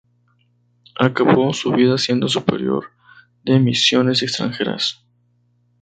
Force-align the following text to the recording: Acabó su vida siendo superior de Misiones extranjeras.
Acabó 0.99 1.53
su 1.53 1.71
vida 1.73 1.95
siendo 1.99 2.27
superior 2.27 2.85
de 3.45 3.59
Misiones 3.59 4.23
extranjeras. 4.23 5.05